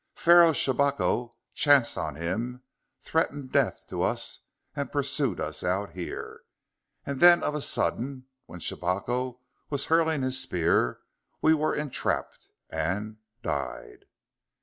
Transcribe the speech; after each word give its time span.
Pharaoh 0.15 0.53
Shabako 0.53 1.33
chanced 1.53 1.95
on 1.95 2.15
him, 2.15 2.63
threatened 3.03 3.51
death 3.51 3.85
to 3.89 4.01
us 4.01 4.39
and 4.75 4.91
pursued 4.91 5.39
us 5.39 5.63
out 5.63 5.91
here. 5.91 6.41
And 7.05 7.19
then 7.19 7.43
of 7.43 7.53
a 7.53 7.61
sudden, 7.61 8.25
when 8.47 8.61
Shabako 8.61 9.37
was 9.69 9.85
hurling 9.93 10.23
his 10.23 10.39
spear, 10.41 11.01
we 11.39 11.53
were 11.53 11.75
entrapped... 11.75 12.49
and 12.71 13.17
died...." 13.43 14.05